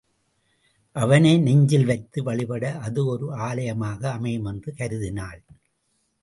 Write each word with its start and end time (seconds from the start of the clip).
அவனை 0.95 1.37
நெஞ்சில் 1.37 1.85
வைத்து 1.85 2.23
வழிபட 2.23 2.71
அது 2.77 3.05
ஒரு 3.05 3.35
ஆலயமாக 3.35 4.11
அமையும் 4.11 4.45
என்று 4.45 4.73
கருதினாள். 4.77 5.41